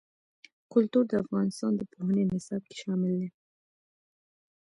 [0.73, 3.29] کلتور د افغانستان د پوهنې نصاب کې شامل دي.